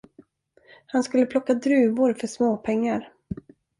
[0.85, 3.13] Han skulle plocka druvor för småpengar.